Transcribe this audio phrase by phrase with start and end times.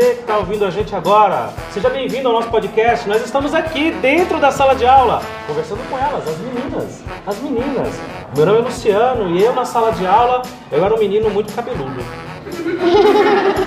[0.00, 1.50] você que está ouvindo a gente agora.
[1.72, 3.06] Seja bem-vindo ao nosso podcast.
[3.06, 7.02] Nós estamos aqui dentro da sala de aula, conversando com elas, as meninas.
[7.26, 8.00] As meninas.
[8.34, 10.40] Meu nome é Luciano e eu na sala de aula,
[10.72, 12.02] eu era um menino muito cabeludo.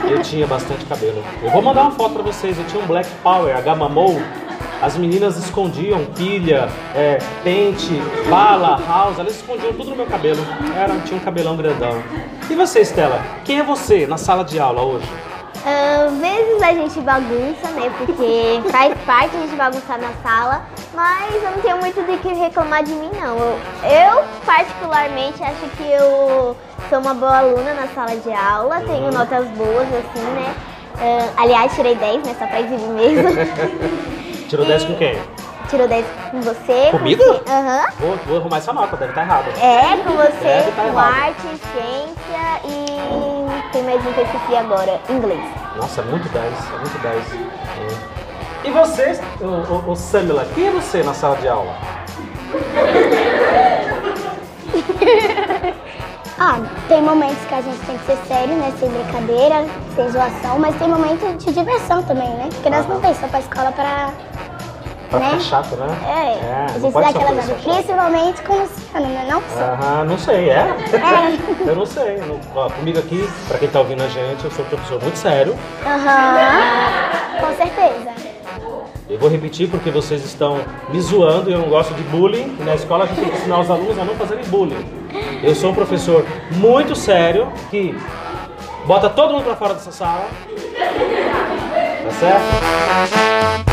[0.09, 1.23] Eu tinha bastante cabelo.
[1.43, 2.57] Eu vou mandar uma foto pra vocês.
[2.57, 4.19] Eu tinha um Black Power, a Gamamou.
[4.81, 7.93] As meninas escondiam pilha, é, pente,
[8.27, 10.39] bala, house, elas escondiam tudo no meu cabelo.
[10.75, 12.01] Era, tinha um cabelão grandão.
[12.49, 13.21] E você, Estela?
[13.45, 15.07] Quem é você na sala de aula hoje?
[15.65, 17.91] Às vezes a gente bagunça, né?
[17.97, 20.61] Porque faz parte a gente bagunçar na sala,
[20.93, 23.37] mas eu não tenho muito do que reclamar de mim, não.
[23.37, 26.55] Eu, eu, particularmente, acho que eu
[26.89, 30.53] sou uma boa aluna na sala de aula, tenho notas boas, assim, né?
[30.99, 32.35] Ah, aliás, tirei 10, né?
[32.37, 33.29] Só pra exibir mesmo.
[34.49, 35.19] Tirou 10 com quem?
[35.69, 36.91] Tirou 10 com você.
[36.91, 37.23] Comigo?
[37.23, 37.51] Com...
[37.51, 37.85] Aham.
[37.99, 39.47] Vou, vou arrumar essa nota, deve estar errado.
[39.59, 44.55] É, com você, Deve tá com arte, ciência e tem mais um que eu esqueci
[44.55, 45.43] agora, inglês.
[45.75, 47.33] Nossa, é muito 10, é muito 10.
[47.33, 48.67] É.
[48.67, 51.73] E você, o, o, o Samila, quem é você na sala de aula?
[56.39, 58.73] Ah, tem momentos que a gente tem que ser sério, né?
[58.79, 62.49] Sem brincadeira, sem zoação, mas tem momentos de diversão também, né?
[62.51, 64.11] Porque nós não tem só pra escola pra.
[65.13, 65.29] Pra Né?
[65.29, 65.87] ficar chato, né?
[66.07, 67.53] É, a não pode ser aquela coisa.
[67.53, 69.25] Principalmente com o Luciano, né?
[69.29, 69.59] Não só.
[69.59, 70.53] Aham, não sei, é?
[70.55, 71.69] É.
[71.69, 72.15] Eu não sei.
[72.17, 74.99] eu não- ó, comigo aqui, pra quem tá ouvindo a gente, eu sou um professor
[75.03, 75.55] muito sério.
[75.85, 77.41] Aham.
[77.41, 78.11] Com certeza.
[79.07, 82.57] Eu vou repetir porque vocês estão me zoando e eu não gosto de bullying.
[82.61, 84.83] Na escola a gente tem que ensinar os alunos a não fazerem bullying.
[85.43, 87.95] Eu sou um professor muito sério que
[88.87, 90.25] bota todo mundo pra fora dessa sala.
[92.03, 93.72] Tá certo?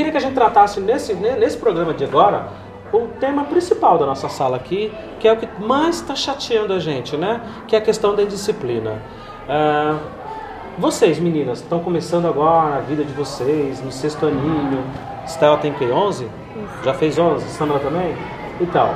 [0.00, 2.48] Queria que a gente tratasse nesse, ne- nesse programa de agora
[2.92, 4.90] o tema principal da nossa sala aqui,
[5.20, 7.40] que é o que mais está chateando a gente, né?
[7.68, 9.00] Que é a questão da indisciplina.
[9.48, 9.96] Ah,
[10.78, 14.82] vocês, meninas, estão começando agora a vida de vocês, no sexto aninho.
[15.26, 16.26] Stella tem que 11?
[16.82, 17.44] Já fez 11?
[17.50, 18.16] Samara também?
[18.60, 18.88] Então,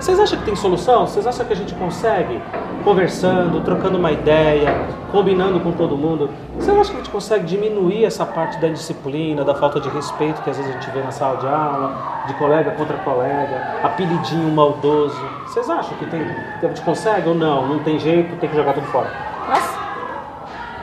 [0.00, 1.06] vocês acham que tem solução?
[1.06, 2.40] Vocês acham que a gente consegue,
[2.84, 4.72] conversando, trocando uma ideia,
[5.10, 9.44] combinando com todo mundo, vocês acham que a gente consegue diminuir essa parte da indisciplina,
[9.44, 12.34] da falta de respeito que às vezes a gente vê na sala de aula, de
[12.34, 15.20] colega contra colega, apelidinho maldoso?
[15.46, 16.24] Vocês acham que, tem,
[16.60, 17.66] que a gente consegue ou não?
[17.66, 19.10] Não tem jeito, tem que jogar tudo fora?
[19.48, 19.78] Nossa.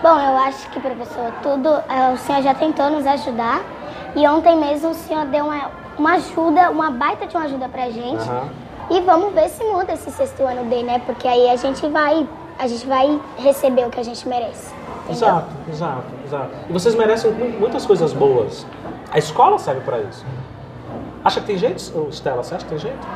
[0.04, 1.70] Bom, eu acho que, professor, tudo.
[1.90, 3.62] é, o senhor já tentou nos ajudar.
[4.16, 7.90] E ontem mesmo o senhor deu uma, uma ajuda, uma baita de uma ajuda pra
[7.90, 8.22] gente.
[8.30, 8.65] Aham.
[8.90, 11.02] E vamos ver se muda esse sexto ano dele, né?
[11.06, 12.28] Porque aí a gente vai.
[12.58, 14.74] A gente vai receber o que a gente merece.
[15.04, 15.12] entendeu?
[15.28, 16.50] Exato, exato, exato.
[16.70, 18.66] E vocês merecem mu- muitas coisas boas.
[19.12, 20.26] A escola serve para isso.
[21.24, 21.80] Acha que tem jeito,
[22.12, 22.44] Stella?
[22.44, 23.08] Você acha que tem jeito?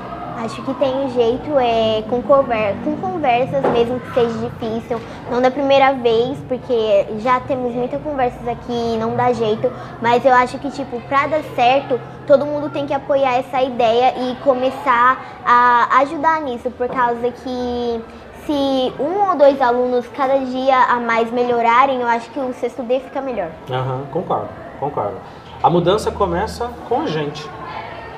[0.44, 5.00] Acho que tem um jeito é, com, conver com conversas, mesmo que seja difícil.
[5.29, 9.72] Não da primeira vez, porque já temos muitas conversas aqui e não dá jeito.
[10.02, 14.13] Mas eu acho que, tipo, pra dar certo, todo mundo tem que apoiar essa ideia
[14.16, 16.69] e começar a ajudar nisso.
[16.69, 18.03] Por causa que
[18.45, 22.84] se um ou dois alunos cada dia a mais melhorarem, eu acho que o sexto
[22.84, 23.50] D fica melhor.
[23.72, 25.17] Aham, concordo, concordo.
[25.63, 27.50] A mudança começa com a gente.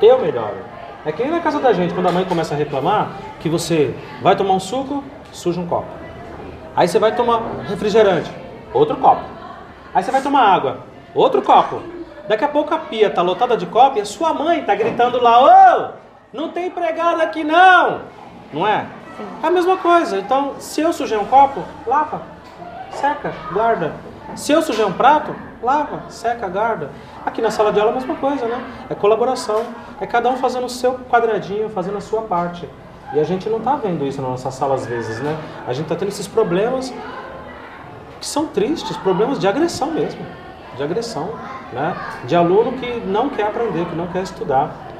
[0.01, 0.57] Eu melhoro.
[1.05, 3.95] É que nem na casa da gente, quando a mãe começa a reclamar, que você
[4.21, 5.01] vai tomar um suco,
[5.31, 5.87] suja um copo.
[6.75, 8.29] Aí você vai tomar refrigerante,
[8.73, 9.21] outro copo.
[9.93, 10.79] Aí você vai tomar água,
[11.15, 12.00] outro copo.
[12.27, 15.21] Daqui a pouco a pia tá lotada de copo e a sua mãe tá gritando
[15.21, 15.91] lá, ô,
[16.33, 18.01] não tem empregado aqui não.
[18.53, 18.85] Não é?
[19.43, 20.17] É a mesma coisa.
[20.17, 22.21] Então, se eu sujei um copo, lava,
[22.91, 23.93] seca, guarda.
[24.35, 26.89] Se eu sujei um prato, lava, seca, guarda.
[27.25, 28.63] Aqui na sala de aula é a mesma coisa, né?
[28.89, 29.63] É colaboração.
[29.99, 32.67] É cada um fazendo o seu quadradinho, fazendo a sua parte.
[33.13, 35.37] E a gente não tá vendo isso na nossa sala às vezes, né?
[35.67, 36.93] A gente tá tendo esses problemas
[38.19, 40.25] que são tristes, problemas de agressão mesmo.
[40.77, 41.31] De agressão,
[41.71, 41.95] né?
[42.25, 44.91] De aluno que não quer aprender, que não quer estudar.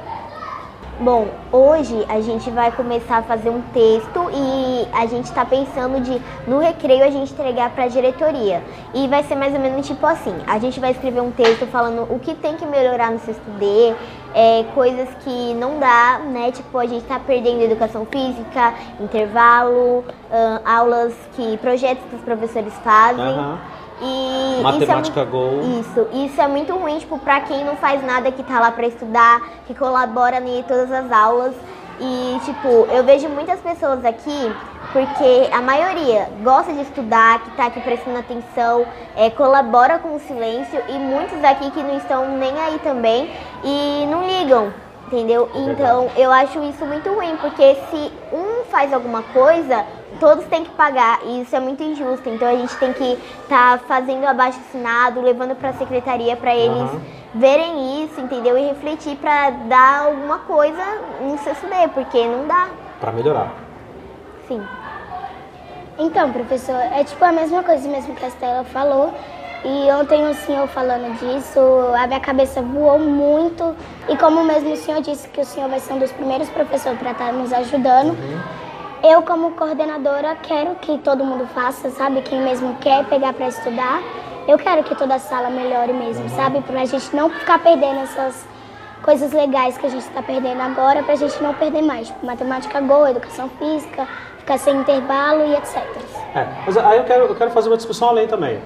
[1.00, 6.00] Bom, hoje a gente vai começar a fazer um texto e a gente está pensando
[6.00, 8.62] de no recreio a gente entregar para a diretoria.
[8.94, 12.02] E vai ser mais ou menos tipo assim: a gente vai escrever um texto falando
[12.02, 13.94] o que tem que melhorar no sexto D,
[14.32, 16.52] é, coisas que não dá, né?
[16.52, 22.74] Tipo, a gente está perdendo educação física, intervalo, ahn, aulas que projetos que os professores
[22.84, 23.24] fazem.
[23.24, 23.58] Aham.
[24.00, 25.60] E Matemática isso é, Go.
[25.80, 28.86] Isso, isso é muito ruim, tipo, pra quem não faz nada que tá lá pra
[28.86, 31.54] estudar, que colabora em todas as aulas.
[32.00, 34.52] E, tipo, eu vejo muitas pessoas aqui,
[34.92, 38.84] porque a maioria gosta de estudar, que tá aqui prestando atenção,
[39.14, 43.30] é, colabora com o silêncio, e muitos aqui que não estão nem aí também
[43.62, 44.72] e não ligam,
[45.06, 45.48] entendeu?
[45.54, 49.84] Então, eu acho isso muito ruim, porque se um faz alguma coisa,
[50.22, 52.28] todos têm que pagar e isso é muito injusto.
[52.28, 56.54] Então a gente tem que estar tá fazendo abaixo assinado, levando para a secretaria para
[56.54, 57.00] eles uhum.
[57.34, 58.56] verem isso, entendeu?
[58.56, 60.80] E refletir para dar alguma coisa
[61.20, 62.68] no CSD, porque não dá.
[63.00, 63.52] Para melhorar.
[64.46, 64.62] Sim.
[65.98, 69.12] Então, professor, é tipo a mesma coisa mesmo que a Estela falou.
[69.64, 71.60] E ontem o senhor falando disso,
[72.00, 73.74] a minha cabeça voou muito.
[74.08, 76.96] E como mesmo o senhor disse que o senhor vai ser um dos primeiros professores
[77.00, 78.62] para estar tá nos ajudando, uhum.
[79.02, 82.22] Eu como coordenadora quero que todo mundo faça, sabe?
[82.22, 84.00] Quem mesmo quer pegar para estudar,
[84.46, 86.28] eu quero que toda a sala melhore mesmo, uhum.
[86.30, 86.60] sabe?
[86.60, 88.46] Para a gente não ficar perdendo essas
[89.02, 92.24] coisas legais que a gente está perdendo agora, para a gente não perder mais, tipo
[92.24, 94.06] matemática Go, educação física,
[94.38, 95.82] ficar sem intervalo e etc.
[96.34, 98.60] É, mas aí eu quero, eu quero fazer uma discussão além também.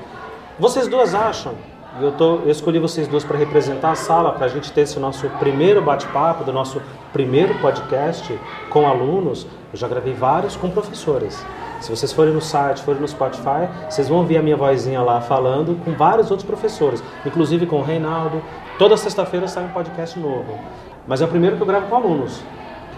[0.58, 1.54] Vocês duas acham,
[2.00, 4.98] eu, tô, eu escolhi vocês duas para representar a sala, para a gente ter esse
[4.98, 8.38] nosso primeiro bate-papo, do nosso primeiro podcast
[8.68, 9.46] com alunos.
[9.76, 11.44] Eu já gravei vários com professores.
[11.82, 15.20] Se vocês forem no site, forem no Spotify, vocês vão ouvir a minha vozinha lá
[15.20, 18.42] falando com vários outros professores, inclusive com o Reinaldo.
[18.78, 20.58] Toda sexta-feira sai um podcast novo.
[21.06, 22.42] Mas é o primeiro que eu gravo com alunos.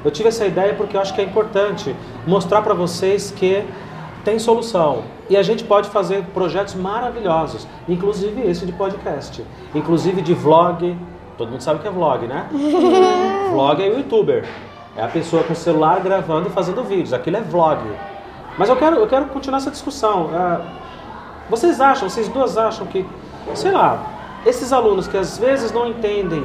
[0.05, 3.65] Eu tive essa ideia porque eu acho que é importante mostrar para vocês que
[4.25, 5.03] tem solução.
[5.29, 10.97] E a gente pode fazer projetos maravilhosos, inclusive esse de podcast, inclusive de vlog.
[11.37, 12.49] Todo mundo sabe o que é vlog, né?
[13.51, 14.47] vlog é youtuber.
[14.99, 17.13] É a pessoa com o celular gravando e fazendo vídeos.
[17.13, 17.79] Aquilo é vlog.
[18.59, 20.25] Mas eu quero, eu quero continuar essa discussão.
[20.27, 20.67] Uh,
[21.49, 23.07] vocês acham, vocês duas acham que,
[23.55, 24.03] sei lá,
[24.45, 26.45] esses alunos que às vezes não entendem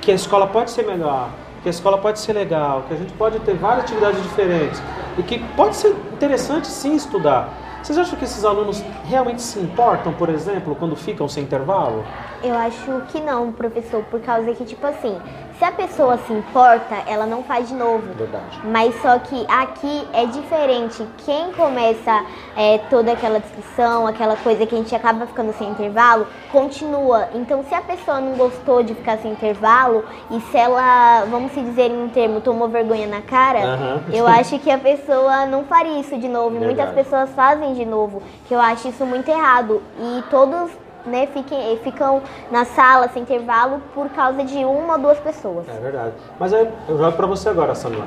[0.00, 1.28] que a escola pode ser melhor,
[1.64, 4.80] que a escola pode ser legal, que a gente pode ter várias atividades diferentes
[5.18, 7.48] e que pode ser interessante sim estudar.
[7.82, 12.04] Vocês acham que esses alunos realmente se importam, por exemplo, quando ficam sem intervalo?
[12.40, 15.18] Eu acho que não, professor, por causa que, tipo assim,
[15.62, 18.12] se a pessoa se importa, ela não faz de novo.
[18.14, 18.60] Verdade.
[18.64, 21.06] Mas só que aqui é diferente.
[21.24, 22.24] Quem começa
[22.56, 27.28] é, toda aquela discussão, aquela coisa que a gente acaba ficando sem intervalo, continua.
[27.32, 31.60] Então, se a pessoa não gostou de ficar sem intervalo e se ela, vamos se
[31.60, 34.00] dizer em um termo, tomou vergonha na cara, uhum.
[34.12, 36.58] eu acho que a pessoa não faria isso de novo.
[36.58, 36.74] Verdade.
[36.74, 39.80] Muitas pessoas fazem de novo, que eu acho isso muito errado.
[39.96, 40.72] E todos
[41.06, 45.68] né, fiquem, ficam na sala sem intervalo por causa de uma ou duas pessoas.
[45.68, 46.14] É verdade.
[46.38, 48.06] Mas aí eu jogo para você agora, Samila.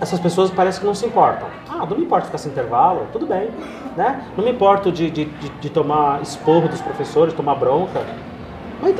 [0.00, 1.48] Essas pessoas parecem que não se importam.
[1.68, 3.50] Ah, não me importa ficar sem intervalo, tudo bem.
[3.96, 4.26] Né?
[4.36, 8.02] Não me importo de, de, de, de tomar esporro dos professores, tomar bronca.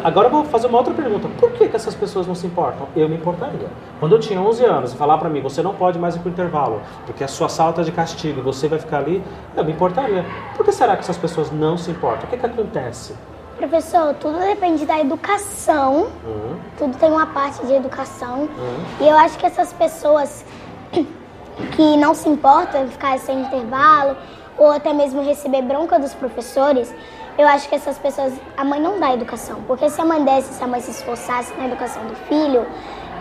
[0.02, 1.28] Agora eu vou fazer uma outra pergunta.
[1.38, 2.88] Por que, que essas pessoas não se importam?
[2.96, 3.68] Eu me importaria.
[4.00, 6.28] Quando eu tinha 11 anos e falar para mim, você não pode mais ir para
[6.28, 9.22] o intervalo, porque a sua sala está de castigo e você vai ficar ali,
[9.56, 10.24] eu me importaria.
[10.56, 12.26] Por que será que essas pessoas não se importam?
[12.26, 13.14] O que, que acontece?
[13.56, 16.08] Professor, tudo depende da educação.
[16.24, 16.56] Uhum.
[16.76, 18.40] Tudo tem uma parte de educação.
[18.40, 18.78] Uhum.
[19.00, 20.44] E eu acho que essas pessoas
[21.72, 24.16] que não se importam em ficar sem intervalo
[24.58, 26.94] ou até mesmo receber bronca dos professores,
[27.38, 29.62] eu acho que essas pessoas, a mãe não dá educação.
[29.66, 32.66] Porque se a mãe desse, se a mãe se esforçasse na educação do filho,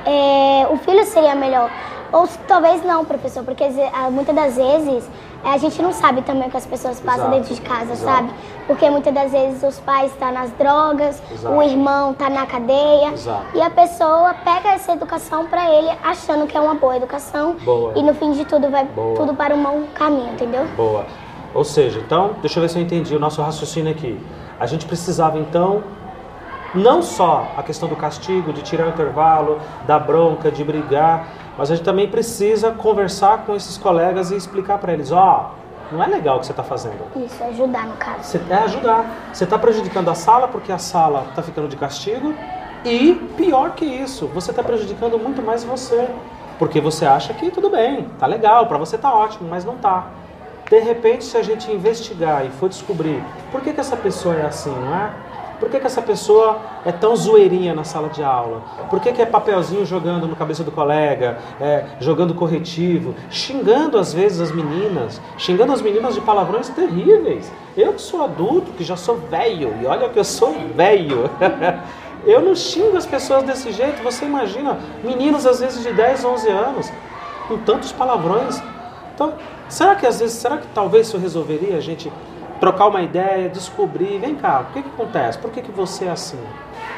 [0.06, 1.70] é, o filho seria melhor.
[2.12, 3.66] Ou talvez não, professor, porque
[4.12, 5.10] muitas das vezes
[5.44, 7.94] é, a gente não sabe também o que as pessoas passam exato, dentro de casa,
[7.94, 8.00] exato.
[8.04, 8.30] sabe?
[8.68, 11.56] Porque muitas das vezes os pais estão tá nas drogas, exato.
[11.56, 13.14] o irmão está na cadeia
[13.54, 17.94] e a pessoa pega essa educação para ele achando que é uma boa educação boa.
[17.96, 19.16] e no fim de tudo vai boa.
[19.16, 20.66] tudo para um mau caminho, entendeu?
[20.76, 21.06] Boa.
[21.56, 24.20] Ou seja, então, deixa eu ver se eu entendi o nosso raciocínio aqui.
[24.60, 25.82] A gente precisava então
[26.74, 31.72] não só a questão do castigo, de tirar o intervalo, da bronca, de brigar, mas
[31.72, 35.54] a gente também precisa conversar com esses colegas e explicar para eles, ó,
[35.94, 37.06] oh, não é legal o que você está fazendo.
[37.16, 38.24] Isso, ajudar no caso.
[38.24, 39.06] Você, é ajudar.
[39.32, 42.34] Você está prejudicando a sala porque a sala está ficando de castigo
[42.84, 46.10] e pior que isso, você está prejudicando muito mais você,
[46.60, 50.08] porque você acha que tudo bem, tá legal, para você tá ótimo, mas não tá.
[50.70, 54.46] De repente, se a gente investigar e for descobrir por que, que essa pessoa é
[54.46, 55.14] assim, não é?
[55.60, 58.62] Por que, que essa pessoa é tão zoeirinha na sala de aula?
[58.90, 64.14] Por que, que é papelzinho jogando no cabeça do colega, é, jogando corretivo, xingando às
[64.14, 67.52] vezes as meninas, xingando as meninas de palavrões terríveis?
[67.78, 71.30] Eu que sou adulto, que já sou velho, e olha que eu sou velho.
[72.26, 74.04] eu não xingo as pessoas desse jeito.
[74.04, 76.92] Você imagina, meninos às vezes de 10, 11 anos,
[77.48, 78.62] com tantos palavrões.
[79.16, 79.34] Então,
[79.70, 82.12] Será que às vezes, será que talvez isso resolveria a gente
[82.60, 85.38] trocar uma ideia, descobrir, vem cá, o que, que acontece?
[85.38, 86.40] Por que, que você é assim?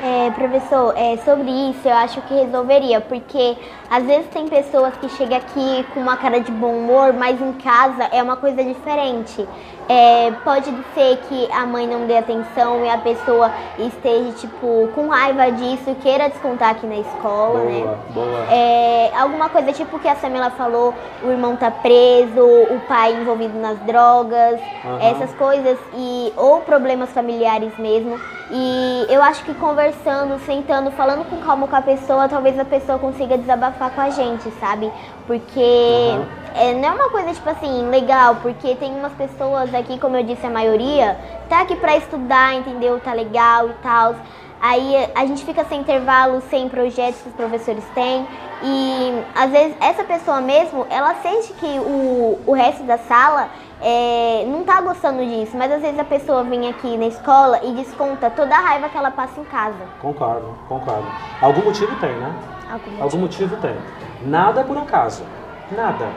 [0.04, 3.58] É, professor, é, sobre isso eu acho que resolveria, porque
[3.90, 7.54] às vezes tem pessoas que chegam aqui com uma cara de bom humor, mas em
[7.54, 9.48] casa é uma coisa diferente.
[9.90, 13.50] É, pode ser que a mãe não dê atenção e a pessoa
[13.80, 17.98] esteja, tipo, com raiva disso e queira descontar aqui na escola, boa, né?
[18.14, 18.46] Boa.
[18.52, 23.58] É, alguma coisa tipo que a Samela falou, o irmão tá preso, o pai envolvido
[23.58, 25.00] nas drogas, Uhum.
[25.02, 28.20] essas coisas, e ou problemas familiares mesmo.
[28.50, 32.98] E eu acho que conversando, sentando, falando com calma com a pessoa, talvez a pessoa
[32.98, 34.90] consiga desabafar com a gente, sabe?
[35.26, 36.26] Porque Uhum.
[36.56, 40.24] é, não é uma coisa, tipo assim, legal, porque tem umas pessoas aqui, como eu
[40.24, 41.18] disse, a maioria,
[41.50, 43.00] tá aqui pra estudar, entendeu?
[43.02, 44.16] Tá legal e tal.
[44.62, 48.26] Aí a gente fica sem intervalo, sem projetos que os professores têm.
[48.64, 53.50] E às vezes essa pessoa mesmo, ela sente que o, o resto da sala
[53.82, 55.56] é, não tá gostando disso.
[55.58, 58.98] Mas às vezes a pessoa vem aqui na escola e desconta toda a raiva que
[58.98, 59.86] ela passa em casa.
[60.02, 61.08] Concordo, concordo.
[61.42, 62.34] Algum motivo tem, né?
[62.72, 63.76] Algum Algum motivo tem.
[64.26, 65.24] Nada por acaso.
[65.72, 66.08] Nada.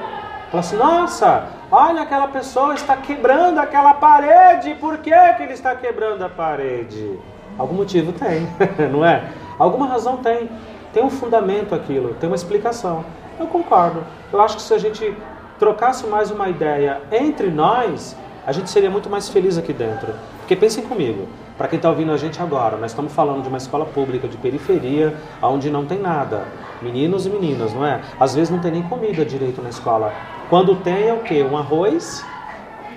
[0.51, 4.75] Fala assim, nossa, olha aquela pessoa está quebrando aquela parede.
[4.75, 7.19] Por que, que ele está quebrando a parede?
[7.57, 8.49] Algum motivo tem,
[8.91, 9.31] não é?
[9.59, 10.51] Alguma razão tem.
[10.93, 13.05] Tem um fundamento aquilo, tem uma explicação.
[13.39, 14.03] Eu concordo.
[14.33, 15.17] Eu acho que se a gente
[15.61, 20.15] trocasse mais uma ideia entre nós, a gente seria muito mais feliz aqui dentro.
[20.39, 23.59] Porque pensem comigo, para quem está ouvindo a gente agora, nós estamos falando de uma
[23.59, 26.45] escola pública de periferia, onde não tem nada.
[26.81, 28.01] Meninos e meninas, não é?
[28.19, 30.15] Às vezes não tem nem comida direito na escola.
[30.49, 31.43] Quando tem é o quê?
[31.43, 32.25] Um arroz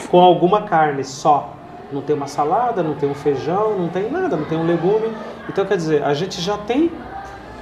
[0.09, 1.53] com alguma carne só.
[1.91, 5.11] Não tem uma salada, não tem um feijão, não tem nada, não tem um legume.
[5.49, 6.89] Então quer dizer, a gente já tem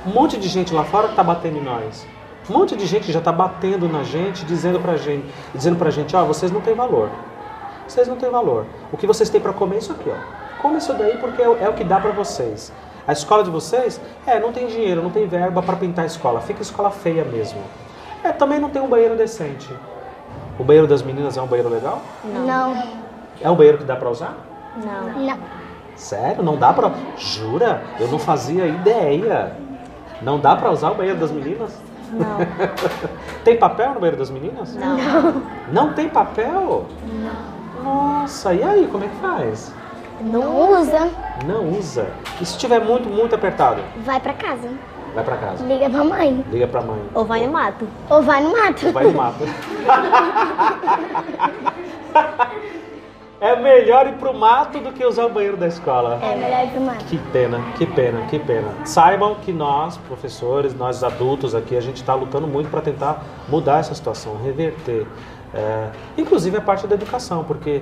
[0.05, 2.05] um monte de gente lá fora que está batendo em nós.
[2.49, 6.15] Um monte de gente já está batendo na gente, dizendo pra gente, dizendo pra gente,
[6.15, 7.09] ó, vocês não têm valor.
[7.87, 8.65] Vocês não têm valor.
[8.91, 10.61] O que vocês têm para comer é isso aqui, ó.
[10.61, 12.71] Come isso daí porque é, o- é que dá para vocês.
[13.07, 16.39] A escola de vocês, é, não tem dinheiro, não tem verba para pintar a escola.
[16.41, 17.59] Fica escola feia mesmo.
[18.23, 19.69] É, também não tem um banheiro decente.
[20.59, 21.99] O banheiro das meninas é um banheiro legal?
[22.23, 22.75] Não.
[23.41, 24.35] É um banheiro que dá para usar?
[24.77, 25.19] Não.
[25.25, 25.37] Não.
[25.95, 26.43] Sério?
[26.43, 26.91] Não dá pra.
[27.17, 27.81] Jura?
[27.99, 29.53] Eu não fazia ideia.
[30.21, 31.71] Não dá pra usar o banheiro das meninas?
[32.11, 32.37] Não.
[33.43, 34.75] Tem papel no banheiro das meninas?
[34.75, 34.97] Não.
[35.71, 36.85] Não tem papel?
[37.83, 39.73] Nossa, e aí, como é que faz?
[40.21, 41.09] Não usa.
[41.47, 42.07] Não usa.
[42.39, 43.81] E se tiver muito, muito apertado?
[44.05, 44.69] Vai pra casa.
[45.15, 45.65] Vai pra casa.
[45.65, 46.45] Liga pra mãe.
[46.51, 47.01] Liga pra mãe.
[47.13, 47.87] Ou vai no mato.
[48.09, 48.91] Ou vai no mato.
[48.91, 49.43] Vai no mato.
[53.41, 56.19] é melhor ir pro mato do que usar o banheiro da escola.
[56.21, 57.05] É melhor ir pro mato.
[57.05, 58.85] Que pena, que pena, que pena.
[58.85, 63.79] Saibam que nós, professores, nós adultos aqui, a gente está lutando muito para tentar mudar
[63.79, 65.07] essa situação, reverter.
[65.55, 67.81] É, inclusive a parte da educação, porque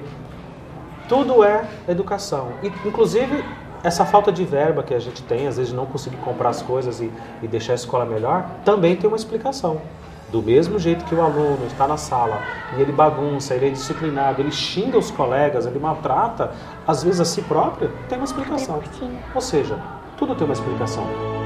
[1.10, 2.54] tudo é educação.
[2.64, 3.44] E, inclusive,
[3.84, 7.02] essa falta de verba que a gente tem, às vezes não conseguir comprar as coisas
[7.02, 7.12] e,
[7.44, 9.82] e deixar a escola melhor, também tem uma explicação.
[10.32, 12.42] Do mesmo jeito que o aluno está na sala
[12.78, 16.52] e ele bagunça, ele é disciplinado, ele xinga os colegas, ele maltrata,
[16.86, 18.80] às vezes a si próprio, tem uma explicação.
[19.34, 19.80] Ou seja,
[20.18, 21.39] tudo tem uma explicação.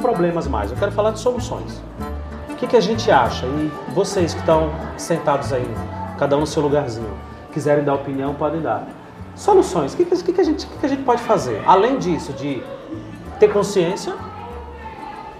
[0.00, 1.82] Problemas mais, eu quero falar de soluções.
[2.48, 3.46] O que, que a gente acha?
[3.46, 5.68] E vocês que estão sentados aí,
[6.18, 7.14] cada um no seu lugarzinho,
[7.52, 8.86] quiserem dar opinião, podem dar.
[9.34, 9.94] Soluções.
[9.94, 11.62] O que, que, que, a, gente, que, que a gente pode fazer?
[11.66, 12.62] Além disso, de
[13.38, 14.14] ter consciência,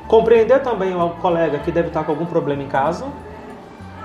[0.09, 3.07] compreender também o colega que deve estar com algum problema em casa.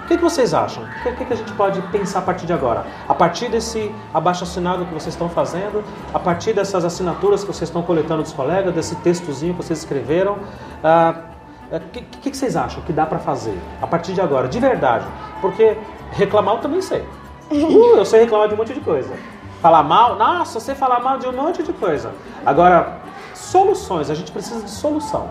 [0.06, 0.84] O que, que vocês acham?
[0.84, 2.86] O que, que, a gente pode pensar a partir de agora?
[3.10, 5.84] A partir desse abaixo assinado que vocês estão fazendo,
[6.14, 10.38] a partir dessas assinaturas que vocês estão coletando dos colegas, desse textozinho que vocês escreveram,
[10.84, 11.16] ah,
[11.72, 14.60] o que, que, que vocês acham que dá para fazer a partir de agora, de
[14.60, 15.08] verdade?
[15.42, 15.76] Porque
[16.12, 17.04] reclamar eu também sei.
[17.52, 19.12] Uh, eu sei reclamar de um monte de coisa.
[19.60, 22.12] Falar mal, nossa, você falar mal de um monte de coisa.
[22.46, 23.00] Agora,
[23.34, 25.28] soluções, a gente precisa de solução,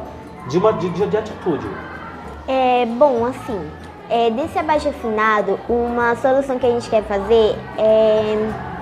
[0.48, 1.68] de uma de, de, de atitude.
[2.46, 3.70] É, bom, assim,
[4.08, 8.74] é, desse abaixo assinado, uma solução que a gente quer fazer é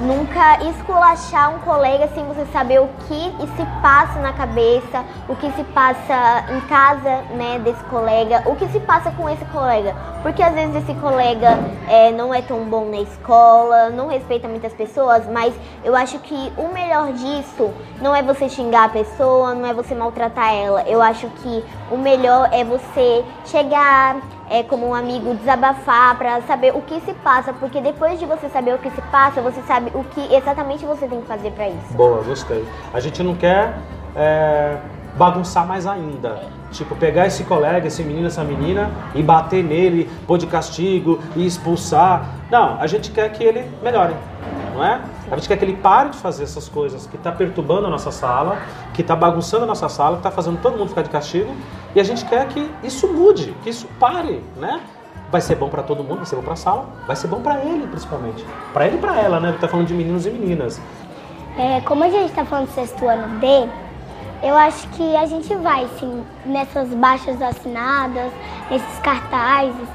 [0.00, 5.50] nunca esculachar um colega sem você saber o que se passa na cabeça, o que
[5.52, 10.42] se passa em casa, né, desse colega, o que se passa com esse colega, porque
[10.42, 15.26] às vezes esse colega é, não é tão bom na escola, não respeita muitas pessoas,
[15.26, 19.72] mas eu acho que o melhor disso não é você xingar a pessoa, não é
[19.72, 20.82] você maltratar ela.
[20.82, 24.16] Eu acho que o melhor é você chegar
[24.50, 28.48] é, como um amigo, desabafar para saber o que se passa, porque depois de você
[28.48, 31.68] saber o que se passa, você sabe o que exatamente você tem que fazer para
[31.68, 31.94] isso.
[31.94, 32.64] Boa, gostei.
[32.92, 33.74] A gente não quer
[34.14, 34.76] é,
[35.16, 36.40] bagunçar mais ainda.
[36.70, 41.46] Tipo, pegar esse colega, esse menino, essa menina e bater nele, pôr de castigo e
[41.46, 42.26] expulsar.
[42.50, 44.14] Não, a gente quer que ele melhore,
[44.74, 45.00] não é?
[45.30, 48.10] A gente quer que ele pare de fazer essas coisas que está perturbando a nossa
[48.10, 48.58] sala,
[48.92, 51.54] que está bagunçando a nossa sala, que está fazendo todo mundo ficar de castigo.
[51.96, 54.82] E a gente quer que isso mude, que isso pare, né?
[55.32, 57.40] Vai ser bom para todo mundo, vai ser bom para a sala, vai ser bom
[57.40, 58.44] para ele principalmente.
[58.74, 59.52] Para ele e para ela, né?
[59.54, 60.78] Está falando de meninos e meninas.
[61.56, 63.46] É, como a gente está falando do sexto ano D,
[64.42, 68.30] eu acho que a gente vai, sim, nessas baixas assinadas,
[68.70, 69.88] nesses cartazes.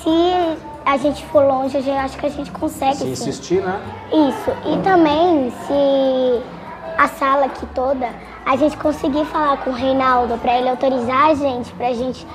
[0.00, 2.98] Se a gente for longe, eu acho que a gente consegue.
[2.98, 3.10] Se sim.
[3.10, 3.80] insistir, né?
[4.12, 4.52] Isso.
[4.64, 6.40] E também, se
[6.96, 8.08] a sala aqui toda,
[8.48, 12.26] a gente conseguir falar com o Reinaldo para ele autorizar a gente, para a gente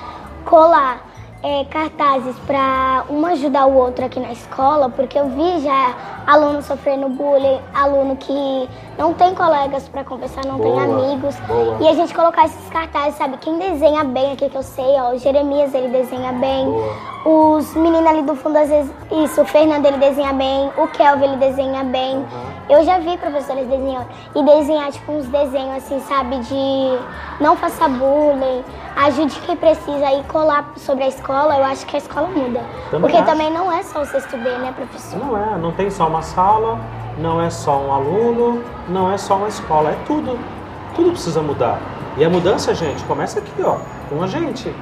[0.45, 1.01] colar
[1.41, 6.61] é, cartazes para um ajudar o outro aqui na escola, porque eu vi já aluno
[6.61, 11.35] sofrendo bullying, aluno que não tem colegas para conversar, não boa, tem amigos.
[11.47, 11.77] Boa.
[11.81, 13.37] E a gente colocar esses cartazes, sabe?
[13.37, 16.65] Quem desenha bem aqui que eu sei, ó, o Jeremias ele desenha bem.
[16.65, 17.57] Boa.
[17.57, 21.25] Os meninos ali do fundo, às vezes, isso, o Fernando ele desenha bem, o Kelvin
[21.25, 22.17] ele desenha bem.
[22.17, 22.52] Uhum.
[22.69, 24.07] Eu já vi professores desenhando.
[24.35, 26.37] E desenhar, tipo, uns desenhos assim, sabe?
[26.39, 26.99] De
[27.39, 28.63] não faça bullying,
[28.95, 32.61] ajude quem precisa e colar sobre a escola, eu acho que a escola muda.
[32.89, 33.25] Também Porque acho.
[33.25, 35.19] também não é só o sexto B, né, professor?
[35.19, 36.79] Não é, não tem só uma sala,
[37.17, 40.39] não é só um aluno, não é só uma escola, é tudo.
[40.95, 41.79] Tudo precisa mudar.
[42.17, 43.77] E a mudança, gente, começa aqui, ó,
[44.09, 44.73] com a gente.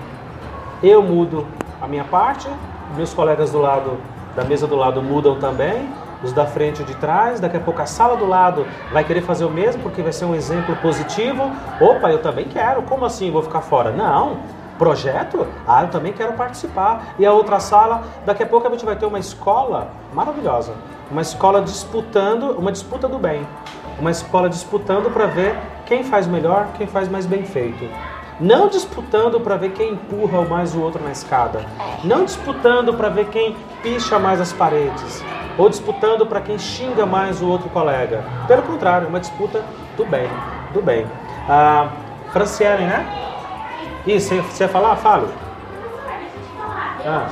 [0.84, 1.48] Eu mudo
[1.82, 2.50] a minha parte,
[2.96, 3.98] meus colegas do lado
[4.36, 5.90] da mesa do lado mudam também,
[6.24, 9.22] os da frente e de trás, daqui a pouco a sala do lado vai querer
[9.22, 11.52] fazer o mesmo porque vai ser um exemplo positivo.
[11.80, 13.92] Opa, eu também quero, como assim vou ficar fora?
[13.92, 14.38] Não.
[14.78, 15.46] Projeto?
[15.68, 17.14] Ah, eu também quero participar.
[17.20, 20.74] E a outra sala, daqui a pouco a gente vai ter uma escola maravilhosa.
[21.12, 23.46] Uma escola disputando, uma disputa do bem.
[24.00, 25.56] Uma escola disputando para ver
[25.86, 27.86] quem faz melhor, quem faz mais bem feito.
[28.42, 31.64] Não disputando para ver quem empurra mais o outro na escada.
[32.04, 35.24] Não disputando para ver quem picha mais as paredes.
[35.60, 38.24] Ou disputando para quem xinga mais o outro colega.
[38.48, 39.64] Pelo contrário, uma disputa
[39.96, 40.28] do bem.
[40.74, 41.06] Do bem.
[41.48, 41.90] Ah,
[42.32, 43.06] Franciele, né?
[44.08, 44.96] Isso, você, ia falar?
[44.96, 45.28] Fale.
[47.06, 47.30] Ah.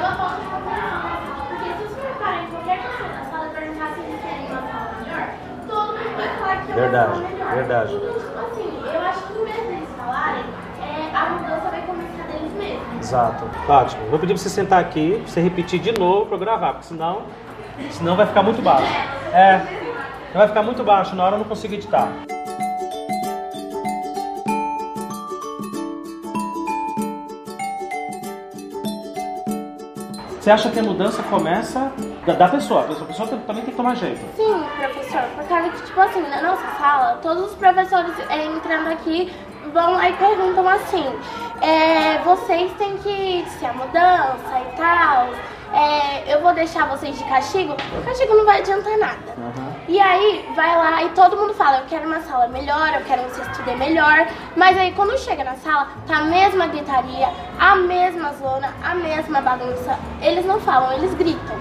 [0.00, 4.20] Eu posso comprar porque se vocês repararem em qualquer pessoa da sala perguntar se eles
[4.22, 5.28] querem uma sala melhor,
[5.68, 7.20] todo mundo vai falar que é uma Verdade,
[7.54, 7.94] verdade.
[7.94, 9.68] Então, tipo assim, eu acho que em vez
[10.08, 10.44] falarem,
[10.80, 12.97] é, a mudança vai começar deles mesmos.
[13.08, 13.44] Exato.
[13.66, 14.02] Ótimo.
[14.10, 16.86] Vou pedir para você sentar aqui, pra você repetir de novo para eu gravar, porque
[16.88, 17.22] senão,
[17.90, 18.92] senão vai ficar muito baixo.
[19.32, 19.62] É,
[20.34, 22.06] vai ficar muito baixo, na hora eu não consigo editar.
[30.40, 31.92] Você acha que a mudança começa
[32.24, 32.82] da, da pessoa?
[32.82, 34.20] A pessoa, a pessoa tem- também tem que tomar jeito.
[34.36, 38.88] Sim, professor, por causa que, tipo assim, na nossa sala, todos os professores é, entrando
[38.88, 39.30] aqui
[39.72, 41.04] vão lá e perguntam assim,
[41.60, 45.28] é, vocês têm que se a mudança e tal,
[45.72, 47.74] é, eu vou deixar vocês de castigo?
[48.04, 49.34] Castigo não vai adiantar nada.
[49.86, 53.22] E aí vai lá e todo mundo fala, eu quero uma sala melhor, eu quero
[53.22, 54.26] um sexto D melhor.
[54.56, 57.28] Mas aí quando chega na sala, tá a mesma gritaria,
[57.58, 59.98] a mesma zona, a mesma bagunça.
[60.20, 61.56] Eles não falam, eles gritam.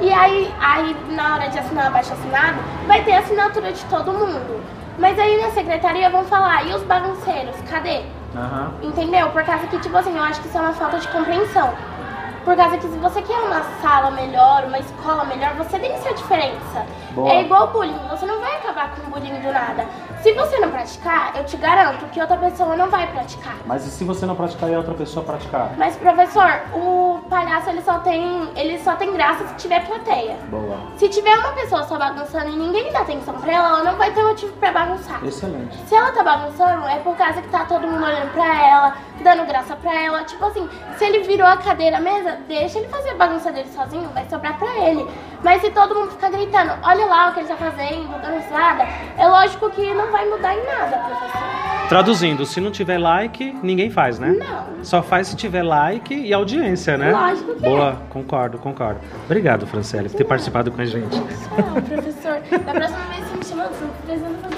[0.00, 4.12] E aí, aí na hora de assinar abaixo assinado, vai ter a assinatura de todo
[4.12, 4.62] mundo.
[4.98, 8.02] Mas aí na secretaria vão falar, e os bagunceiros, cadê?
[8.34, 8.72] Aham.
[8.82, 9.28] Entendeu?
[9.30, 11.72] Por causa que, tipo assim, eu acho que isso é uma falta de compreensão.
[12.44, 15.98] Por causa que se você quer uma sala melhor, uma escola melhor, você tem que
[15.98, 16.86] ser a diferença.
[17.10, 17.28] Boa.
[17.30, 18.55] É igual bullying, você não vai
[18.86, 19.86] acabar com o bullying do nada.
[20.22, 23.56] Se você não praticar, eu te garanto que outra pessoa não vai praticar.
[23.66, 25.72] Mas e se você não praticar e a outra pessoa praticar?
[25.76, 30.36] Mas professor, o palhaço ele só tem, ele só tem graça se tiver plateia.
[30.48, 30.78] Boa.
[30.96, 34.12] Se tiver uma pessoa só bagunçando e ninguém dá atenção pra ela, ela não vai
[34.12, 35.24] ter motivo pra bagunçar.
[35.24, 35.76] Excelente.
[35.86, 39.46] Se ela tá bagunçando, é por causa que tá todo mundo olhando pra ela, dando
[39.46, 40.24] graça pra ela.
[40.24, 43.68] Tipo assim, se ele virou a cadeira à mesa, deixa ele fazer a bagunça dele
[43.68, 45.06] sozinho, vai sobrar pra ele.
[45.42, 48.75] Mas se todo mundo ficar gritando, olha lá o que ele tá fazendo, dando risada,
[49.18, 51.66] é lógico que não vai mudar em nada, professor.
[51.88, 54.36] Traduzindo, se não tiver like, ninguém faz, né?
[54.36, 54.84] Não.
[54.84, 57.12] Só faz se tiver like e audiência, né?
[57.12, 57.68] Lógico que é.
[57.68, 59.00] Boa, concordo, concordo.
[59.24, 61.16] Obrigado, Franciele, por ter participado com a gente.
[61.16, 62.40] Não, professor.
[62.64, 64.56] Da próxima vez que me chamar, eu precisando fazer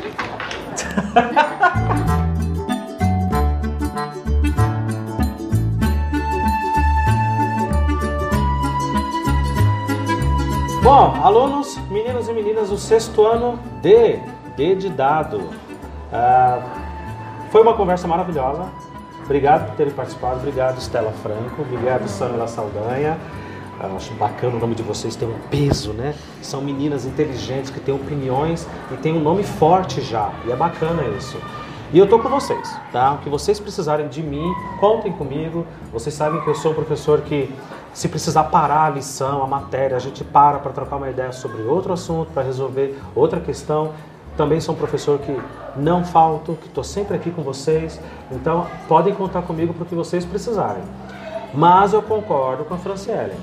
[10.89, 15.51] Bom, alunos, meninos e meninas do sexto ano de dado.
[16.11, 16.63] Ah,
[17.51, 18.65] foi uma conversa maravilhosa.
[19.23, 20.37] Obrigado por terem participado.
[20.37, 21.61] Obrigado, Estela Franco.
[21.61, 23.19] Obrigado, Samela Saldanha.
[23.83, 26.15] Eu acho bacana o nome de vocês, tem um peso, né?
[26.41, 30.33] São meninas inteligentes que têm opiniões e têm um nome forte já.
[30.47, 31.37] E é bacana isso.
[31.93, 33.13] E eu tô com vocês, tá?
[33.13, 35.67] O que vocês precisarem de mim, contem comigo.
[35.93, 37.51] Vocês sabem que eu sou um professor que,
[37.99, 41.63] se precisar parar a lição, a matéria, a gente para para trocar uma ideia sobre
[41.63, 43.91] outro assunto, para resolver outra questão.
[44.37, 45.37] Também sou um professor que
[45.75, 48.01] não falto, que estou sempre aqui com vocês.
[48.31, 50.85] Então, podem contar comigo para o que vocês precisarem.
[51.53, 53.35] Mas eu concordo com a Franciele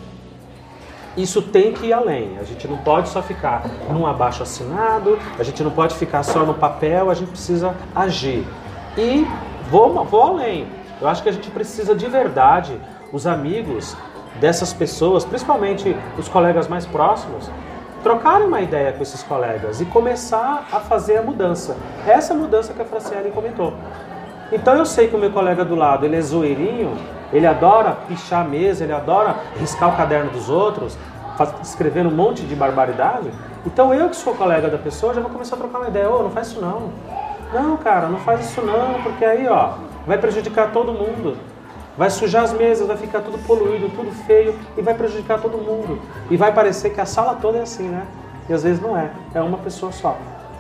[1.17, 2.37] isso tem que ir além.
[2.39, 6.45] A gente não pode só ficar num abaixo assinado, a gente não pode ficar só
[6.45, 8.45] no papel, a gente precisa agir.
[8.97, 9.25] E
[9.69, 10.67] vou, vou além.
[10.99, 12.77] Eu acho que a gente precisa de verdade,
[13.13, 13.95] os amigos
[14.39, 17.50] dessas pessoas, principalmente os colegas mais próximos,
[18.04, 21.76] trocarem uma ideia com esses colegas e começar a fazer a mudança.
[22.06, 23.74] Essa mudança que a Franciele comentou.
[24.52, 26.95] Então eu sei que o meu colega do lado, ele é zoeirinho,
[27.34, 30.95] ele adora pichar a mesa, ele adora riscar o caderno dos outros,
[31.63, 33.32] escrevendo um monte de barbaridade.
[33.65, 36.10] Então eu que sou colega da pessoa já vou começar a trocar uma ideia.
[36.10, 36.91] Ô, oh, não faz isso não.
[37.52, 39.74] Não, cara, não faz isso não, porque aí, ó,
[40.06, 41.38] vai prejudicar todo mundo.
[41.97, 45.99] Vai sujar as mesas, vai ficar tudo poluído, tudo feio e vai prejudicar todo mundo.
[46.29, 48.05] E vai parecer que a sala toda é assim, né?
[48.49, 49.10] E às vezes não é.
[49.34, 50.17] É uma pessoa só.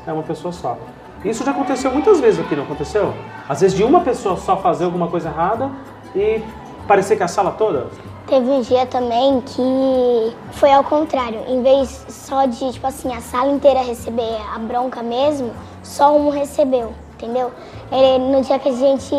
[0.07, 0.77] É uma pessoa só.
[1.23, 3.13] Isso já aconteceu muitas vezes aqui, não aconteceu?
[3.49, 5.71] Às vezes de uma pessoa só fazer alguma coisa errada
[6.15, 6.41] e
[6.87, 7.87] parecer que a sala toda?
[8.27, 11.41] Teve um dia também que foi ao contrário.
[11.47, 15.51] Em vez só de, tipo assim, a sala inteira receber a bronca mesmo,
[15.83, 17.51] só um recebeu, entendeu?
[17.91, 19.15] Ele, no dia que a gente.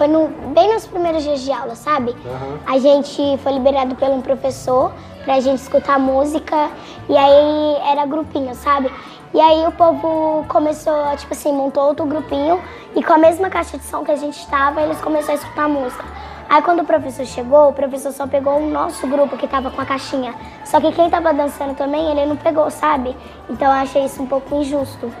[0.00, 2.12] Foi no, bem nos primeiros dias de aula, sabe?
[2.24, 2.58] Uhum.
[2.66, 4.90] A gente foi liberado por um professor
[5.26, 6.70] pra gente escutar música
[7.06, 8.90] e aí era grupinho, sabe?
[9.34, 12.62] E aí o povo começou, tipo assim, montou outro grupinho
[12.96, 15.68] e com a mesma caixa de som que a gente estava, eles começaram a escutar
[15.68, 16.04] música.
[16.48, 19.82] Aí quando o professor chegou, o professor só pegou o nosso grupo que tava com
[19.82, 20.34] a caixinha.
[20.64, 23.14] Só que quem tava dançando também, ele não pegou, sabe?
[23.50, 25.12] Então eu achei isso um pouco injusto.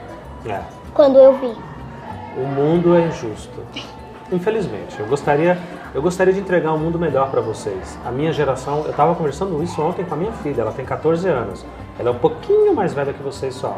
[0.46, 0.58] É.
[0.94, 1.54] Quando eu vi.
[2.34, 3.60] O mundo é injusto.
[4.32, 5.58] Infelizmente, eu gostaria,
[5.94, 7.98] eu gostaria de entregar um mundo melhor para vocês.
[8.04, 11.28] A minha geração, eu estava conversando isso ontem com a minha filha, ela tem 14
[11.28, 11.66] anos.
[11.98, 13.76] Ela é um pouquinho mais velha que vocês só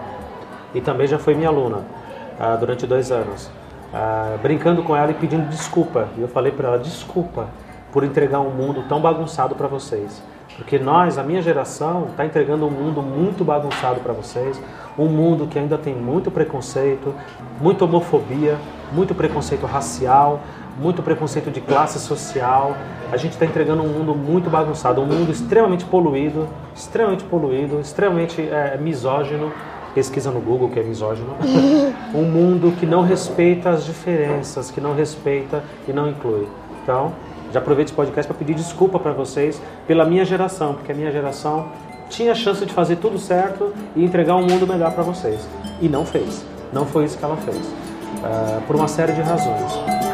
[0.75, 3.51] e também já foi minha aluna uh, durante dois anos.
[3.93, 6.09] Uh, brincando com ela e pedindo desculpa.
[6.17, 7.49] E eu falei para ela: desculpa
[7.93, 10.23] por entregar um mundo tão bagunçado para vocês.
[10.57, 14.61] Porque nós, a minha geração, está entregando um mundo muito bagunçado para vocês,
[14.99, 17.15] um mundo que ainda tem muito preconceito,
[17.61, 18.59] muita homofobia,
[18.92, 20.40] muito preconceito racial,
[20.78, 22.76] muito preconceito de classe social.
[23.11, 28.40] A gente está entregando um mundo muito bagunçado, um mundo extremamente poluído, extremamente poluído, extremamente
[28.40, 29.52] é, misógino
[29.94, 31.37] pesquisa no Google que é misógino,
[32.14, 36.48] um mundo que não respeita as diferenças, que não respeita e não inclui.
[36.83, 37.12] Então,
[37.52, 41.12] já aproveito esse podcast para pedir desculpa para vocês pela minha geração, porque a minha
[41.12, 41.68] geração
[42.09, 45.46] tinha chance de fazer tudo certo e entregar um mundo melhor para vocês.
[45.81, 46.44] E não fez.
[46.72, 47.82] Não foi isso que ela fez.
[48.22, 50.12] Uh, por uma série de razões.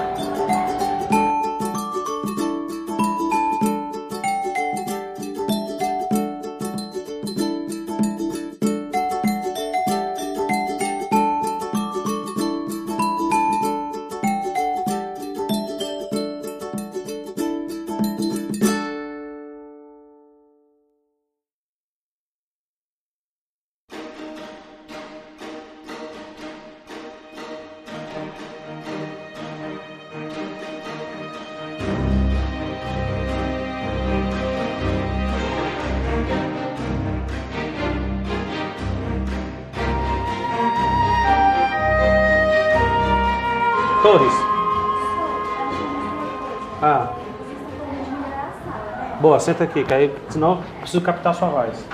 [49.20, 51.84] Boa, senta aqui, que aí, senão preciso captar sua voz.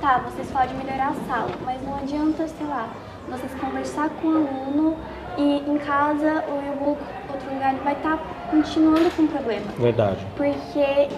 [0.00, 2.88] Tá, vocês podem melhorar a sala, mas não adianta, sei lá,
[3.28, 4.96] vocês conversar com o aluno
[5.36, 6.96] e em casa ou em algum
[7.30, 9.66] outro lugar ele vai estar tá continuando com o problema.
[9.78, 10.26] Verdade.
[10.36, 11.08] Porque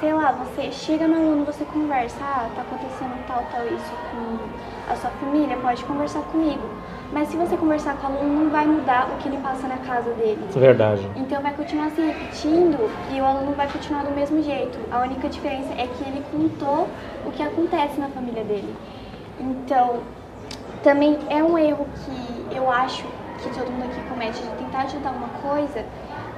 [0.00, 4.38] sei lá, você chega no aluno, você conversa, ah, tá acontecendo tal, tal, isso com
[4.90, 6.62] a sua família, pode conversar comigo.
[7.12, 9.78] Mas se você conversar com o aluno, não vai mudar o que ele passa na
[9.78, 10.38] casa dele.
[10.50, 11.08] Verdade.
[11.16, 14.78] Então vai continuar se repetindo e o aluno vai continuar do mesmo jeito.
[14.90, 16.86] A única diferença é que ele contou
[17.24, 18.76] o que acontece na família dele.
[19.40, 20.00] Então,
[20.82, 23.04] também é um erro que eu acho
[23.38, 25.84] que todo mundo aqui comete de tentar ajudar uma coisa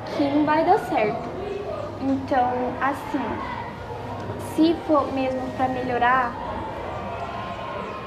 [0.07, 1.29] que não vai dar certo.
[2.01, 3.21] Então, assim,
[4.55, 6.33] se for mesmo para melhorar,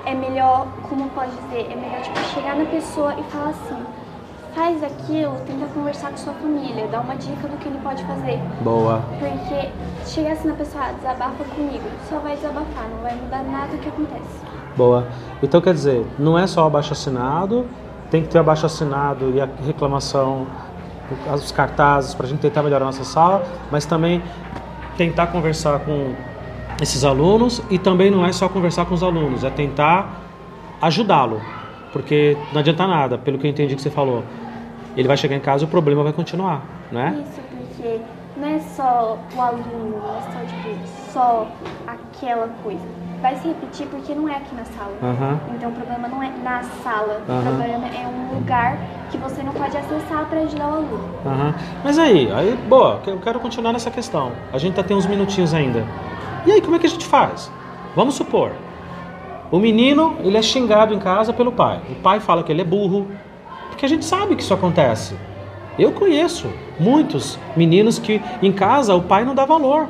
[0.06, 3.84] é melhor, como pode dizer, é melhor tipo, chegar na pessoa e falar assim,
[4.54, 8.40] faz aquilo, tenta conversar com sua família, dá uma dica do que ele pode fazer.
[8.62, 9.02] Boa.
[9.20, 9.70] Porque
[10.06, 13.78] chegar assim na pessoa, ah, desabafa comigo, só vai desabafar, não vai mudar nada do
[13.78, 14.42] que acontece.
[14.76, 15.08] Boa.
[15.42, 17.66] Então quer dizer, não é só o abaixo assinado,
[18.12, 20.46] tem que ter abaixo assinado e a reclamação,
[21.34, 24.22] os cartazes para a gente tentar melhorar a nossa sala, mas também
[24.98, 26.14] tentar conversar com
[26.82, 30.22] esses alunos e também não é só conversar com os alunos, é tentar
[30.82, 31.42] ajudá-lo,
[31.92, 34.24] porque não adianta nada, pelo que eu entendi que você falou.
[34.96, 37.10] Ele vai chegar em casa e o problema vai continuar, não é?
[37.12, 38.00] Isso, porque
[38.38, 41.48] não é só o aluno, não é só, tipo, só
[41.88, 42.82] aquela coisa.
[43.22, 44.92] Vai se repetir porque não é aqui na sala.
[45.56, 48.78] Então o problema não é na sala, o problema é um lugar
[49.10, 51.10] que você não pode acessar para ajudar o aluno.
[51.84, 54.34] Mas aí, aí, boa, eu quero continuar nessa questão.
[54.52, 55.86] A gente tá tem uns minutinhos ainda.
[56.46, 57.52] E aí, como é que a gente faz?
[57.96, 58.52] Vamos supor,
[59.54, 61.80] o menino, ele é xingado em casa pelo pai.
[61.88, 63.06] O pai fala que ele é burro,
[63.70, 65.16] porque a gente sabe que isso acontece.
[65.78, 66.48] Eu conheço
[66.80, 69.90] muitos meninos que em casa o pai não dá valor.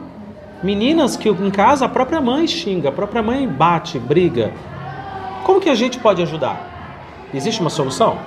[0.62, 4.52] Meninas que em casa a própria mãe xinga, a própria mãe bate, briga.
[5.46, 7.30] Como que a gente pode ajudar?
[7.34, 8.18] Existe uma solução?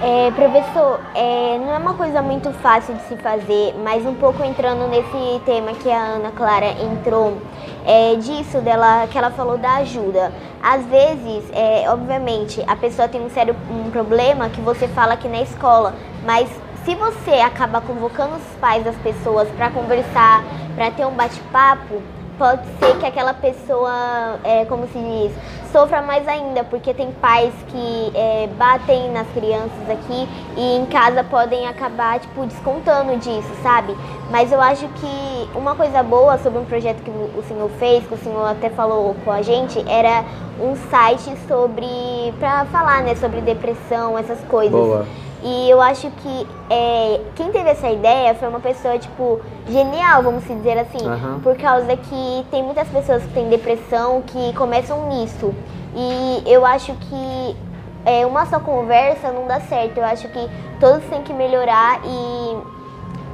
[0.00, 4.44] É, professor, é, não é uma coisa muito fácil de se fazer, mas um pouco
[4.44, 7.36] entrando nesse tema que a Ana Clara entrou,
[7.84, 10.32] é, disso dela que ela falou da ajuda.
[10.62, 15.26] Às vezes, é, obviamente, a pessoa tem um sério um problema que você fala aqui
[15.26, 15.92] na escola,
[16.24, 16.48] mas
[16.84, 20.44] se você acaba convocando os pais das pessoas para conversar,
[20.76, 22.00] para ter um bate-papo,
[22.38, 25.32] pode ser que aquela pessoa, é, como se diz,
[25.72, 31.22] sofra mais ainda, porque tem pais que é, batem nas crianças aqui e em casa
[31.24, 33.94] podem acabar, tipo, descontando disso, sabe?
[34.30, 38.14] Mas eu acho que uma coisa boa sobre um projeto que o senhor fez, que
[38.14, 40.24] o senhor até falou com a gente, era
[40.60, 44.72] um site sobre, pra falar, né, sobre depressão, essas coisas.
[44.72, 45.06] Boa.
[45.42, 50.44] E eu acho que é, quem teve essa ideia foi uma pessoa, tipo, genial, vamos
[50.44, 51.06] se dizer assim.
[51.06, 51.40] Aham.
[51.42, 55.54] Por causa que tem muitas pessoas que têm depressão que começam nisso.
[55.94, 57.56] E eu acho que
[58.04, 59.98] é, uma só conversa não dá certo.
[59.98, 60.48] Eu acho que
[60.80, 62.56] todos têm que melhorar e,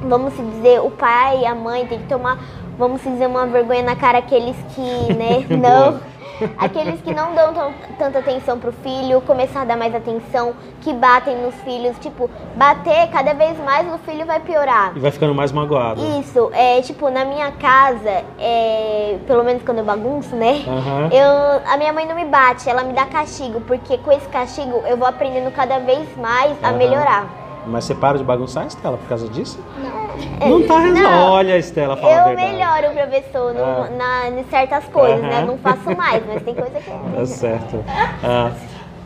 [0.03, 2.39] vamos se dizer, o pai e a mãe tem que tomar,
[2.79, 6.14] vamos se dizer, uma vergonha na cara aqueles que, né, não.
[6.59, 10.93] Aqueles que não dão tão- tanta atenção pro filho, começar a dar mais atenção, que
[10.93, 14.93] batem nos filhos, tipo, bater cada vez mais no filho vai piorar.
[14.97, 16.01] E vai ficando mais magoado.
[16.21, 20.65] Isso, é tipo, na minha casa, é, pelo menos quando eu bagunço, né?
[20.67, 21.09] Aham.
[21.13, 24.83] Eu, a minha mãe não me bate, ela me dá castigo, porque com esse castigo
[24.87, 26.77] eu vou aprendendo cada vez mais a Aham.
[26.77, 27.27] melhorar.
[27.67, 29.59] Mas você para de bagunçar, Estela, por causa disso?
[29.79, 30.04] É,
[30.41, 31.03] Não tá resolvendo.
[31.03, 31.33] não.
[31.33, 33.89] Olha, Estela, fala Eu melhoro, professor, no, Ah.
[33.97, 35.39] na, em certas coisas, né?
[35.39, 35.47] Aham.
[35.47, 36.99] Não faço mais, mas tem coisa que é.
[37.17, 37.85] Tá certo.
[38.23, 38.51] Ah,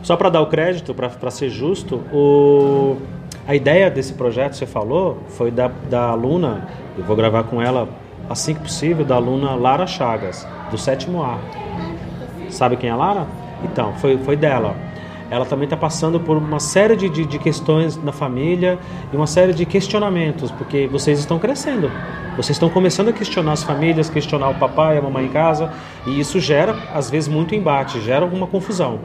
[0.03, 2.97] só para dar o crédito, para ser justo, o,
[3.47, 7.88] a ideia desse projeto, você falou, foi da, da aluna, eu vou gravar com ela
[8.31, 11.38] assim que possível, da aluna Lara Chagas, do sétimo A.
[12.51, 13.27] Sabe quem é a Lara?
[13.64, 14.75] Então, foi, foi dela.
[15.30, 18.78] Ela também está passando por uma série de, de, de questões na família
[19.12, 21.90] e uma série de questionamentos, porque vocês estão crescendo.
[22.36, 25.72] Vocês estão começando a questionar as famílias, questionar o papai a mamãe em casa,
[26.06, 29.00] e isso gera, às vezes, muito embate, gera alguma confusão.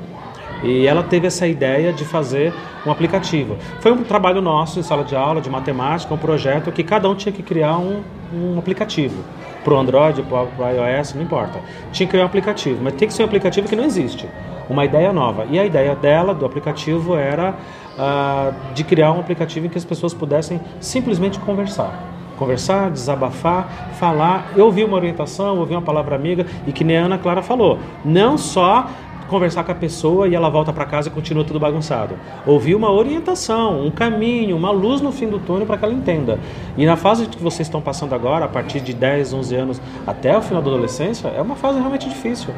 [0.63, 2.53] E ela teve essa ideia de fazer
[2.85, 3.57] um aplicativo.
[3.81, 7.15] Foi um trabalho nosso em sala de aula, de matemática, um projeto que cada um
[7.15, 8.01] tinha que criar um,
[8.33, 9.21] um aplicativo.
[9.61, 11.59] Para o Android, para o iOS, não importa.
[11.91, 14.27] Tinha que criar um aplicativo, mas tem que ser um aplicativo que não existe.
[14.69, 15.45] Uma ideia nova.
[15.49, 17.55] E a ideia dela, do aplicativo, era
[17.97, 24.51] ah, de criar um aplicativo em que as pessoas pudessem simplesmente conversar conversar, desabafar, falar,
[24.55, 27.79] eu ouvi uma orientação, ouvi uma palavra amiga e que nem a Ana Clara falou,
[28.03, 28.87] não só
[29.27, 32.15] conversar com a pessoa e ela volta para casa e continua tudo bagunçado.
[32.45, 36.39] Ouvir uma orientação, um caminho, uma luz no fim do túnel para que ela entenda.
[36.77, 40.37] E na fase que vocês estão passando agora, a partir de 10, 11 anos até
[40.37, 42.53] o final da adolescência, é uma fase realmente difícil.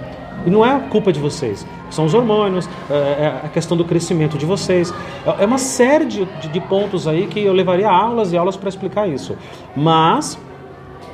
[0.46, 4.38] E não é culpa de vocês, são os hormônios, é, é a questão do crescimento
[4.38, 4.94] de vocês.
[5.40, 8.70] É é uma série de, de, pontos aí que eu levaria aulas e aulas para
[8.70, 9.38] explicar isso.
[9.76, 10.38] Mas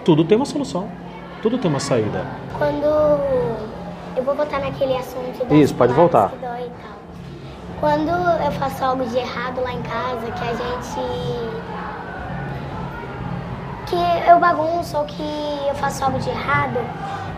[0.03, 0.87] tudo tem uma solução.
[1.41, 2.25] Tudo tem uma saída.
[2.57, 2.85] Quando
[4.15, 6.29] eu vou voltar naquele assunto Isso, pode voltar.
[6.29, 7.01] que dói e tal.
[7.79, 8.09] Quando
[8.45, 11.71] eu faço algo de errado lá em casa, que a gente
[13.87, 15.23] que eu bagunço ou que
[15.67, 16.77] eu faço algo de errado,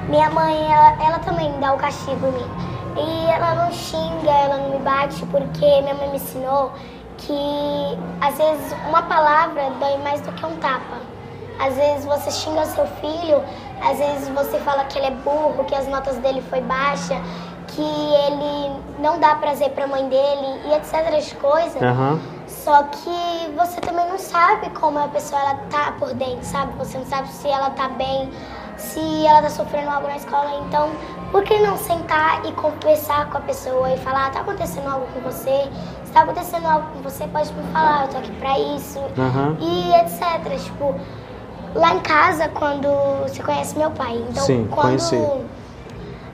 [0.09, 2.73] minha mãe, ela, ela também dá o castigo em mim.
[2.95, 6.71] E ela não xinga, ela não me bate, porque minha mãe me ensinou
[7.17, 10.97] que às vezes uma palavra dói mais do que um tapa.
[11.59, 13.41] Às vezes você xinga seu filho,
[13.81, 17.15] às vezes você fala que ele é burro, que as notas dele foi baixa,
[17.67, 21.13] que ele não dá prazer pra mãe dele e etc.
[21.17, 21.81] as coisas.
[21.81, 22.19] Aham.
[22.47, 26.73] Só que você também não sabe como a pessoa ela tá por dentro, sabe?
[26.77, 28.31] Você não sabe se ela tá bem,
[28.77, 30.61] se ela tá sofrendo algo na escola.
[30.67, 30.89] Então,
[31.31, 35.19] por que não sentar e conversar com a pessoa e falar, tá acontecendo algo com
[35.21, 35.67] você?
[36.05, 38.99] Se tá acontecendo algo com você, pode me falar, eu tô aqui pra isso.
[39.17, 39.57] Aham.
[39.59, 40.59] E etc.
[40.63, 40.95] Tipo,
[41.75, 42.87] lá em casa, quando
[43.27, 45.19] você conhece meu pai, então Sim, quando conheci.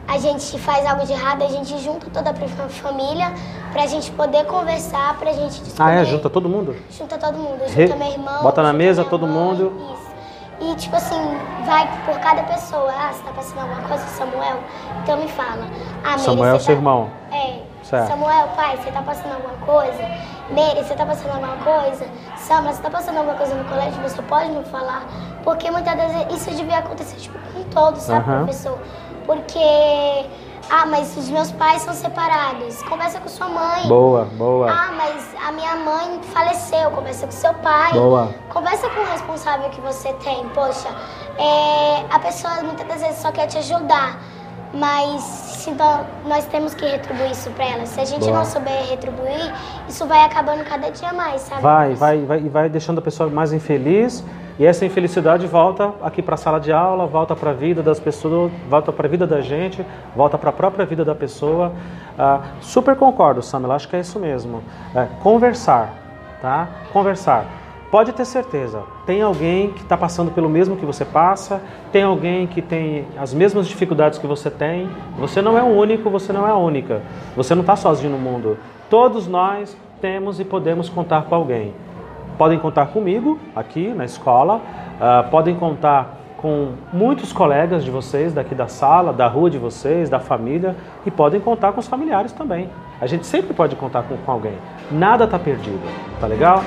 [0.08, 3.32] a gente faz algo de errado, a gente junta toda a família
[3.72, 5.84] pra gente poder conversar, pra gente descobrir.
[5.84, 6.06] Ah, é?
[6.06, 6.76] Junta todo mundo?
[6.90, 8.42] Junta todo mundo, Re- junta meu irmão.
[8.44, 9.72] bota na mesa todo mãe, mundo.
[9.94, 10.09] Isso.
[10.62, 12.92] E tipo assim, vai por cada pessoa.
[12.92, 14.60] Ah, você tá passando alguma coisa, Samuel?
[15.02, 15.66] Então me fala.
[16.04, 17.10] Ah, Samuel é seu tá- irmão.
[17.32, 17.60] É.
[17.84, 18.08] Certo.
[18.10, 20.04] Samuel, pai, você tá passando alguma coisa?
[20.52, 22.06] Meire, você tá passando alguma coisa?
[22.38, 24.02] Samra, você tá passando alguma coisa no colégio?
[24.04, 25.04] Você pode me falar?
[25.44, 28.78] Porque muitas vezes isso devia acontecer tipo, com todos, sabe, professor?
[29.26, 30.26] Porque.
[30.70, 32.82] Ah, mas os meus pais são separados.
[32.84, 33.88] Conversa com sua mãe.
[33.88, 34.72] Boa, boa.
[34.72, 36.92] Ah, mas a minha mãe faleceu.
[36.92, 37.94] Conversa com seu pai.
[37.94, 38.34] Boa.
[38.50, 40.48] Conversa com o responsável que você tem.
[40.50, 40.90] Poxa,
[41.38, 44.20] é, a pessoa muitas das vezes só quer te ajudar.
[44.72, 47.86] Mas então, nós temos que retribuir isso pra ela.
[47.86, 48.38] Se a gente Boa.
[48.38, 49.54] não souber retribuir,
[49.88, 51.62] isso vai acabando cada dia mais, sabe?
[51.62, 54.24] Vai, vai, vai, e vai deixando a pessoa mais infeliz.
[54.60, 57.98] E essa infelicidade volta aqui para a sala de aula, volta para a vida das
[57.98, 61.72] pessoas, volta para a vida da gente, volta para a própria vida da pessoa.
[62.18, 64.62] Ah, super concordo, Samela, acho que é isso mesmo.
[64.94, 65.94] É, conversar,
[66.42, 66.68] tá?
[66.92, 67.46] Conversar.
[67.90, 72.46] Pode ter certeza, tem alguém que está passando pelo mesmo que você passa, tem alguém
[72.46, 74.90] que tem as mesmas dificuldades que você tem.
[75.18, 77.02] Você não é o único, você não é a única.
[77.36, 78.58] Você não está sozinho no mundo.
[78.90, 81.74] Todos nós temos e podemos contar com alguém.
[82.40, 84.62] Podem contar comigo aqui na escola,
[84.98, 90.10] ah, podem contar com muitos colegas de vocês daqui da sala, da rua de vocês,
[90.10, 90.74] da família
[91.06, 92.70] e podem contar com os familiares também.
[93.02, 94.54] A gente sempre pode contar com, com alguém.
[94.90, 95.82] Nada está perdido,
[96.22, 96.64] tá legal?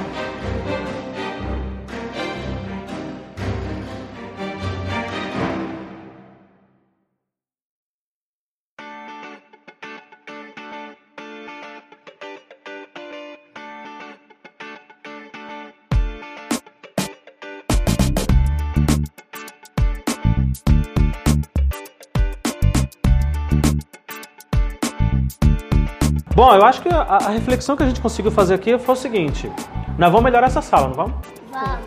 [26.35, 28.99] Bom, eu acho que a, a reflexão que a gente conseguiu fazer aqui foi o
[28.99, 29.51] seguinte:
[29.99, 31.12] nós vamos melhorar essa sala, não vamos?
[31.53, 31.79] Vamos.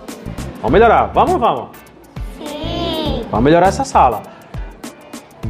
[0.62, 1.70] Vamos melhorar, vamos ou vamos?
[2.38, 3.26] Sim.
[3.32, 4.22] Vamos melhorar essa sala.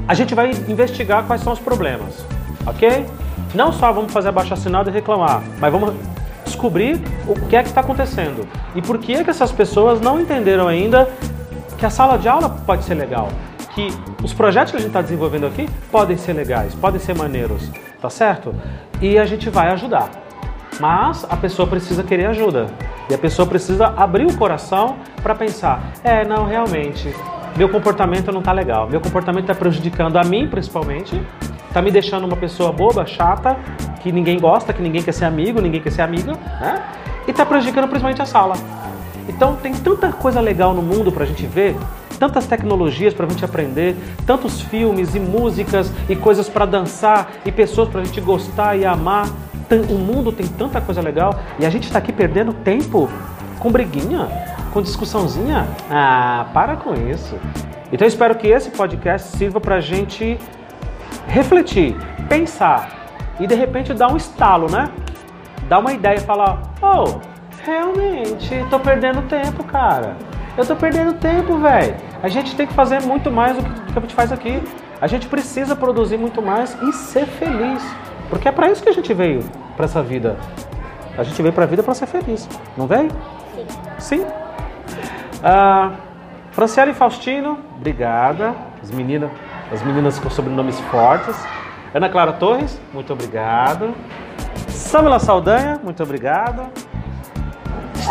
[0.07, 2.25] A gente vai investigar quais são os problemas,
[2.65, 3.05] ok?
[3.53, 5.93] Não só vamos fazer abaixo assinado e reclamar, mas vamos
[6.45, 10.19] descobrir o que é que está acontecendo e por que é que essas pessoas não
[10.19, 11.09] entenderam ainda
[11.77, 13.29] que a sala de aula pode ser legal,
[13.73, 13.87] que
[14.23, 17.69] os projetos que a gente está desenvolvendo aqui podem ser legais, podem ser maneiros,
[18.01, 18.55] tá certo?
[19.01, 20.09] E a gente vai ajudar.
[20.79, 22.67] Mas a pessoa precisa querer ajuda.
[23.09, 27.13] E a pessoa precisa abrir o coração para pensar: é, não, realmente,
[27.55, 28.89] meu comportamento não tá legal.
[28.89, 31.21] Meu comportamento está prejudicando a mim, principalmente.
[31.73, 33.57] Tá me deixando uma pessoa boba, chata,
[34.01, 36.83] que ninguém gosta, que ninguém quer ser amigo, ninguém quer ser amiga, né?
[37.27, 38.55] E tá prejudicando principalmente a sala.
[39.27, 41.75] Então tem tanta coisa legal no mundo pra gente ver,
[42.19, 47.89] tantas tecnologias pra gente aprender, tantos filmes e músicas e coisas pra dançar e pessoas
[47.89, 49.27] pra gente gostar e amar.
[49.89, 53.09] O mundo tem tanta coisa legal e a gente tá aqui perdendo tempo
[53.59, 54.27] com briguinha,
[54.71, 55.67] com discussãozinha.
[55.89, 57.35] Ah, para com isso.
[57.91, 60.37] Então eu espero que esse podcast sirva pra gente
[61.27, 61.95] refletir,
[62.29, 63.07] pensar
[63.39, 64.89] e de repente dar um estalo, né?
[65.67, 67.19] Dar uma ideia e falar: oh,
[67.65, 70.15] realmente, tô perdendo tempo, cara.
[70.57, 71.95] Eu tô perdendo tempo, velho.
[72.23, 74.61] A gente tem que fazer muito mais do que, a gente faz aqui.
[75.01, 77.83] A gente precisa produzir muito mais e ser feliz.
[78.29, 79.43] Porque é para isso que a gente veio
[79.75, 80.37] para essa vida.
[81.17, 82.47] A gente veio para a vida para ser feliz,
[82.77, 83.09] não veio?
[83.99, 84.19] Sim.
[84.19, 84.25] Sim.
[85.43, 85.91] Ah,
[86.51, 88.55] Franciele Faustino, obrigada.
[88.81, 89.29] As meninas,
[89.71, 91.35] as meninas com sobrenomes fortes.
[91.93, 93.93] Ana Clara Torres, muito obrigado.
[94.69, 96.69] Samela Saldanha, muito obrigado.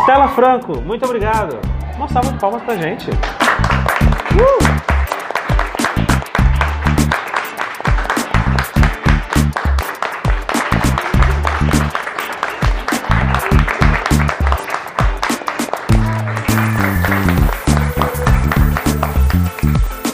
[0.03, 1.59] Stella Franco, muito obrigado.
[1.95, 3.09] Uma salva de palmas pra gente.
[3.09, 3.15] Uh!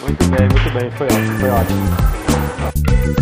[0.01, 3.20] Muito bem, muito bem, foi ótimo, foi ótimo.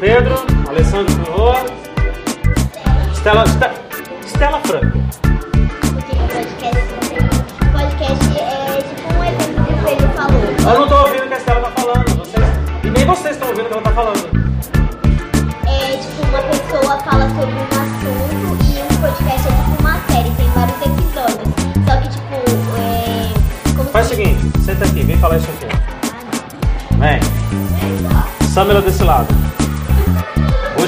[0.00, 0.34] Pedro,
[0.68, 1.54] Alessandro Curro,
[3.12, 3.74] Estela, Estela,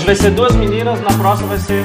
[0.09, 1.85] vai ser duas meninas, na próxima vai ser